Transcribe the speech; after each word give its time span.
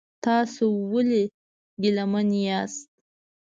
تاسو 0.25 0.65
ولې 0.91 1.23
ګیلمن 1.81 2.29
یاست؟ 2.47 2.87